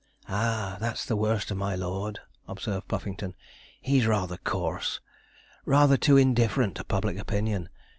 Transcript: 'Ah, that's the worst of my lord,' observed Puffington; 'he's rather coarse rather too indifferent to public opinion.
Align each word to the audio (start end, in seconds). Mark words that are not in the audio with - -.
'Ah, 0.27 0.77
that's 0.79 1.05
the 1.05 1.15
worst 1.15 1.51
of 1.51 1.57
my 1.57 1.75
lord,' 1.75 2.21
observed 2.47 2.87
Puffington; 2.87 3.35
'he's 3.81 4.07
rather 4.07 4.37
coarse 4.37 4.99
rather 5.63 5.95
too 5.95 6.17
indifferent 6.17 6.73
to 6.77 6.83
public 6.83 7.19
opinion. 7.19 7.69